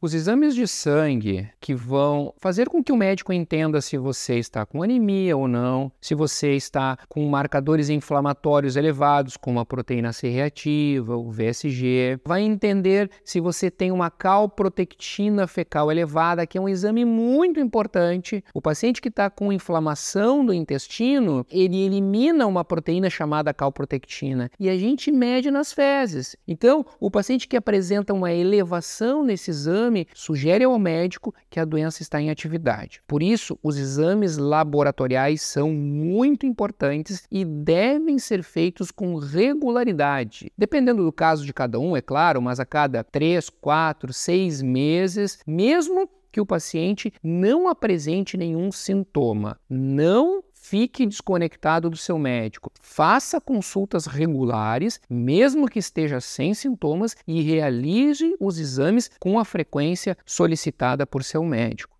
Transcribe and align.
Os 0.00 0.14
exames 0.14 0.54
de 0.54 0.64
sangue 0.68 1.48
que 1.60 1.74
vão 1.74 2.32
fazer 2.38 2.68
com 2.68 2.84
que 2.84 2.92
o 2.92 2.96
médico 2.96 3.32
entenda 3.32 3.80
se 3.80 3.98
você 3.98 4.38
está 4.38 4.64
com 4.64 4.80
anemia 4.80 5.36
ou 5.36 5.48
não, 5.48 5.90
se 6.00 6.14
você 6.14 6.54
está 6.54 6.96
com 7.08 7.28
marcadores 7.28 7.88
inflamatórios 7.88 8.76
elevados, 8.76 9.36
como 9.36 9.58
a 9.58 9.66
proteína 9.66 10.12
C 10.12 10.28
reativa, 10.28 11.16
o 11.16 11.32
VSG, 11.32 12.20
vai 12.24 12.42
entender 12.42 13.10
se 13.24 13.40
você 13.40 13.72
tem 13.72 13.90
uma 13.90 14.08
calprotectina 14.08 15.48
fecal 15.48 15.90
elevada, 15.90 16.46
que 16.46 16.56
é 16.56 16.60
um 16.60 16.68
exame 16.68 17.04
muito 17.04 17.58
importante. 17.58 18.44
O 18.54 18.62
paciente 18.62 19.02
que 19.02 19.08
está 19.08 19.28
com 19.28 19.52
inflamação 19.52 20.46
do 20.46 20.54
intestino, 20.54 21.44
ele 21.50 21.82
elimina 21.82 22.46
uma 22.46 22.64
proteína 22.64 23.10
chamada 23.10 23.52
calprotectina 23.52 24.48
e 24.60 24.70
a 24.70 24.78
gente 24.78 25.10
mede 25.10 25.50
nas 25.50 25.72
fezes. 25.72 26.36
Então, 26.46 26.86
o 27.00 27.10
paciente 27.10 27.48
que 27.48 27.56
apresenta 27.56 28.14
uma 28.14 28.32
elevação 28.32 29.24
nesse 29.24 29.50
exame 29.50 29.87
exame 29.88 30.06
sugere 30.14 30.64
ao 30.64 30.78
médico 30.78 31.34
que 31.50 31.58
a 31.58 31.64
doença 31.64 32.02
está 32.02 32.20
em 32.20 32.30
atividade. 32.30 33.02
Por 33.06 33.22
isso, 33.22 33.58
os 33.62 33.76
exames 33.76 34.36
laboratoriais 34.36 35.42
são 35.42 35.72
muito 35.72 36.46
importantes 36.46 37.26
e 37.30 37.44
devem 37.44 38.18
ser 38.18 38.42
feitos 38.42 38.90
com 38.90 39.16
regularidade. 39.16 40.52
Dependendo 40.56 41.04
do 41.04 41.12
caso 41.12 41.44
de 41.44 41.52
cada 41.52 41.80
um, 41.80 41.96
é 41.96 42.02
claro, 42.02 42.40
mas 42.42 42.60
a 42.60 42.66
cada 42.66 43.02
3, 43.02 43.48
4, 43.50 44.12
6 44.12 44.62
meses, 44.62 45.38
mesmo 45.46 46.08
que 46.30 46.40
o 46.40 46.46
paciente 46.46 47.12
não 47.22 47.68
apresente 47.68 48.36
nenhum 48.36 48.70
sintoma. 48.70 49.58
Não 49.68 50.42
fique 50.68 51.06
desconectado 51.06 51.88
do 51.88 51.96
seu 51.96 52.18
médico. 52.18 52.70
Faça 52.80 53.40
consultas 53.40 54.06
regulares, 54.06 55.00
mesmo 55.08 55.66
que 55.66 55.78
esteja 55.78 56.20
sem 56.20 56.52
sintomas, 56.52 57.16
e 57.26 57.40
realize 57.40 58.36
os 58.38 58.58
exames 58.58 59.10
com 59.18 59.38
a 59.38 59.44
frequência 59.44 60.16
solicitada 60.26 61.06
por 61.06 61.24
seu 61.24 61.42
médico. 61.42 61.96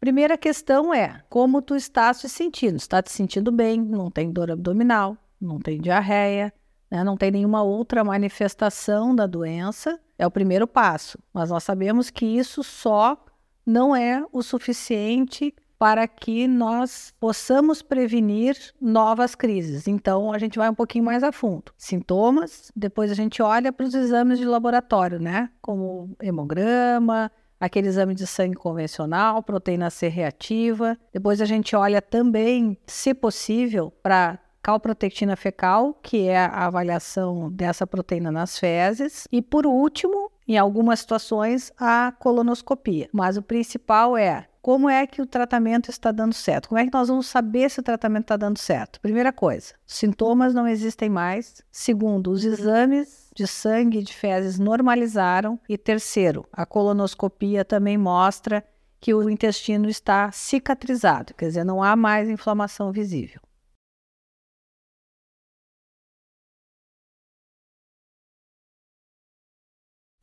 Primeira 0.00 0.36
questão 0.36 0.92
é 0.94 1.22
como 1.28 1.62
tu 1.62 1.76
está 1.76 2.12
se 2.14 2.28
sentindo. 2.28 2.76
Está 2.76 3.02
te 3.02 3.12
sentindo 3.12 3.52
bem? 3.52 3.80
Não 3.80 4.10
tem 4.10 4.32
dor 4.32 4.50
abdominal? 4.50 5.16
Não 5.40 5.58
tem 5.58 5.80
diarreia? 5.80 6.52
Né? 6.90 7.04
Não 7.04 7.16
tem 7.16 7.30
nenhuma 7.30 7.62
outra 7.62 8.02
manifestação 8.02 9.14
da 9.14 9.26
doença? 9.26 10.00
é 10.18 10.26
o 10.26 10.30
primeiro 10.30 10.66
passo, 10.66 11.18
mas 11.32 11.48
nós 11.48 11.62
sabemos 11.62 12.10
que 12.10 12.26
isso 12.26 12.62
só 12.64 13.24
não 13.64 13.94
é 13.94 14.24
o 14.32 14.42
suficiente 14.42 15.54
para 15.78 16.08
que 16.08 16.48
nós 16.48 17.14
possamos 17.20 17.82
prevenir 17.82 18.56
novas 18.80 19.36
crises. 19.36 19.86
Então, 19.86 20.32
a 20.32 20.38
gente 20.38 20.58
vai 20.58 20.68
um 20.68 20.74
pouquinho 20.74 21.04
mais 21.04 21.22
a 21.22 21.30
fundo. 21.30 21.72
Sintomas, 21.76 22.72
depois 22.74 23.12
a 23.12 23.14
gente 23.14 23.40
olha 23.40 23.72
para 23.72 23.86
os 23.86 23.94
exames 23.94 24.40
de 24.40 24.44
laboratório, 24.44 25.20
né? 25.20 25.48
Como 25.62 26.16
hemograma, 26.20 27.30
aquele 27.60 27.86
exame 27.86 28.12
de 28.12 28.26
sangue 28.26 28.56
convencional, 28.56 29.40
proteína 29.40 29.88
C 29.88 30.08
reativa. 30.08 30.98
Depois 31.12 31.40
a 31.40 31.44
gente 31.44 31.76
olha 31.76 32.02
também, 32.02 32.76
se 32.84 33.14
possível, 33.14 33.92
para 34.02 34.40
calprotectina 34.62 35.36
fecal, 35.36 35.94
que 36.02 36.28
é 36.28 36.38
a 36.38 36.66
avaliação 36.66 37.50
dessa 37.50 37.86
proteína 37.86 38.30
nas 38.30 38.58
fezes, 38.58 39.26
e 39.30 39.40
por 39.40 39.66
último, 39.66 40.30
em 40.46 40.56
algumas 40.58 41.00
situações, 41.00 41.72
a 41.78 42.12
colonoscopia. 42.18 43.08
Mas 43.12 43.36
o 43.36 43.42
principal 43.42 44.16
é 44.16 44.46
como 44.60 44.90
é 44.90 45.06
que 45.06 45.22
o 45.22 45.26
tratamento 45.26 45.90
está 45.90 46.12
dando 46.12 46.34
certo? 46.34 46.68
Como 46.68 46.78
é 46.78 46.84
que 46.84 46.92
nós 46.92 47.08
vamos 47.08 47.26
saber 47.26 47.70
se 47.70 47.80
o 47.80 47.82
tratamento 47.82 48.24
está 48.24 48.36
dando 48.36 48.58
certo? 48.58 49.00
Primeira 49.00 49.32
coisa, 49.32 49.72
sintomas 49.86 50.52
não 50.52 50.66
existem 50.68 51.08
mais. 51.08 51.62
Segundo, 51.70 52.30
os 52.30 52.44
exames 52.44 53.30
de 53.34 53.46
sangue 53.46 54.00
e 54.00 54.02
de 54.02 54.14
fezes 54.14 54.58
normalizaram. 54.58 55.58
E 55.68 55.78
terceiro, 55.78 56.46
a 56.52 56.66
colonoscopia 56.66 57.64
também 57.64 57.96
mostra 57.96 58.62
que 59.00 59.14
o 59.14 59.30
intestino 59.30 59.88
está 59.88 60.30
cicatrizado, 60.32 61.32
quer 61.34 61.46
dizer, 61.46 61.64
não 61.64 61.82
há 61.82 61.94
mais 61.94 62.28
inflamação 62.28 62.90
visível. 62.90 63.40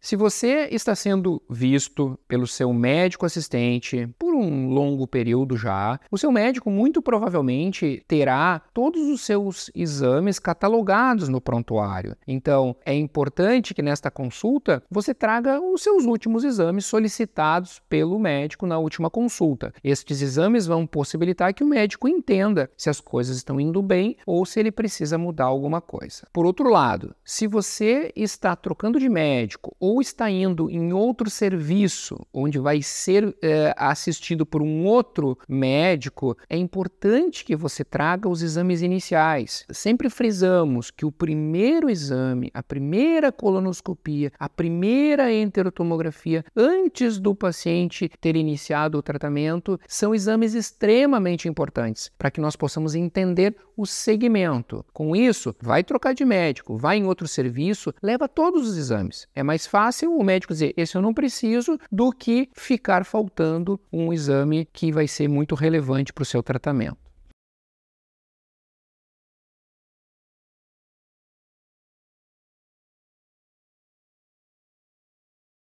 Se 0.05 0.15
você 0.15 0.67
está 0.71 0.93
sendo 0.93 1.41
visto 1.49 2.15
pelo 2.27 2.45
seu 2.45 2.71
médico 2.71 3.25
assistente 3.25 4.07
um 4.35 4.69
longo 4.69 5.07
período 5.07 5.57
já, 5.57 5.99
o 6.11 6.17
seu 6.17 6.31
médico 6.31 6.69
muito 6.69 7.01
provavelmente 7.01 8.03
terá 8.07 8.61
todos 8.73 9.01
os 9.07 9.21
seus 9.21 9.71
exames 9.73 10.39
catalogados 10.39 11.29
no 11.29 11.39
prontuário. 11.39 12.15
Então, 12.27 12.75
é 12.85 12.93
importante 12.93 13.73
que 13.73 13.81
nesta 13.81 14.11
consulta 14.11 14.83
você 14.89 15.13
traga 15.13 15.61
os 15.61 15.81
seus 15.81 16.05
últimos 16.05 16.43
exames 16.43 16.85
solicitados 16.85 17.81
pelo 17.89 18.19
médico 18.19 18.67
na 18.67 18.77
última 18.77 19.09
consulta. 19.09 19.73
Estes 19.83 20.21
exames 20.21 20.65
vão 20.65 20.85
possibilitar 20.85 21.53
que 21.53 21.63
o 21.63 21.67
médico 21.67 22.07
entenda 22.07 22.69
se 22.77 22.89
as 22.89 22.99
coisas 22.99 23.37
estão 23.37 23.59
indo 23.59 23.81
bem 23.81 24.17
ou 24.25 24.45
se 24.45 24.59
ele 24.59 24.71
precisa 24.71 25.17
mudar 25.17 25.45
alguma 25.45 25.79
coisa. 25.79 26.27
Por 26.33 26.45
outro 26.45 26.69
lado, 26.69 27.15
se 27.23 27.47
você 27.47 28.11
está 28.15 28.55
trocando 28.55 28.99
de 28.99 29.09
médico 29.09 29.75
ou 29.79 30.01
está 30.01 30.29
indo 30.29 30.69
em 30.69 30.93
outro 30.93 31.29
serviço, 31.29 32.17
onde 32.33 32.59
vai 32.59 32.81
ser 32.81 33.35
é, 33.41 33.73
assistido 33.77 34.24
por 34.45 34.61
um 34.61 34.85
outro 34.85 35.37
médico, 35.47 36.37
é 36.49 36.55
importante 36.57 37.43
que 37.43 37.55
você 37.55 37.83
traga 37.83 38.29
os 38.29 38.41
exames 38.41 38.81
iniciais. 38.81 39.65
Sempre 39.69 40.09
frisamos 40.09 40.89
que 40.89 41.05
o 41.05 41.11
primeiro 41.11 41.89
exame, 41.89 42.49
a 42.53 42.63
primeira 42.63 43.31
colonoscopia, 43.31 44.31
a 44.39 44.47
primeira 44.47 45.31
enterotomografia, 45.33 46.45
antes 46.55 47.19
do 47.19 47.35
paciente 47.35 48.09
ter 48.21 48.35
iniciado 48.35 48.97
o 48.97 49.03
tratamento, 49.03 49.77
são 49.87 50.15
exames 50.15 50.53
extremamente 50.53 51.49
importantes 51.49 52.09
para 52.17 52.31
que 52.31 52.39
nós 52.39 52.55
possamos 52.55 52.95
entender 52.95 53.55
o 53.75 53.85
segmento. 53.85 54.85
Com 54.93 55.15
isso, 55.15 55.53
vai 55.61 55.83
trocar 55.83 56.13
de 56.13 56.23
médico, 56.23 56.77
vai 56.77 56.97
em 56.97 57.05
outro 57.05 57.27
serviço, 57.27 57.93
leva 58.01 58.29
todos 58.29 58.69
os 58.69 58.77
exames. 58.77 59.27
É 59.35 59.43
mais 59.43 59.67
fácil 59.67 60.05
fácil 60.05 60.17
o 60.17 60.23
médico 60.23 60.53
dizer 60.53 60.73
esse 60.77 60.95
eu 60.95 61.01
não 61.01 61.13
preciso 61.13 61.77
do 61.91 62.11
que 62.11 62.49
ficar 62.53 63.03
faltando 63.03 63.79
um 63.91 64.13
exame 64.15 64.67
que 64.73 64.91
vai 64.91 65.07
ser 65.07 65.27
muito 65.27 65.53
relevante 65.53 66.11
para 66.11 66.23
o 66.23 66.25
seu 66.25 66.41
tratamento. 66.41 67.04